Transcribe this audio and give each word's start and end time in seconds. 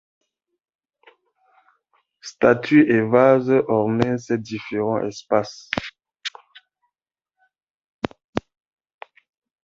Statues 2.23 2.87
et 2.91 3.01
vases 3.03 3.51
ornaient 3.67 4.17
ces 4.17 4.39
différents 4.39 4.99
espaces. 4.99 5.69